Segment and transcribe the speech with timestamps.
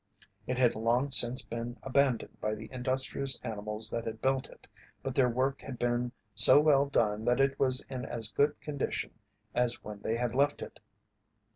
[0.47, 4.65] It had long since been abandoned by the industrious animals that had built it,
[5.03, 9.11] but their work had been so well done that it was in as good condition
[9.53, 10.79] as when they had left it.